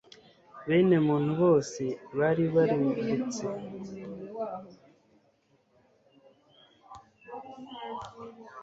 bene 0.67 0.97
muntu 1.07 1.31
bose 1.41 1.83
bari 2.17 2.43
barimbutse. 2.55 3.43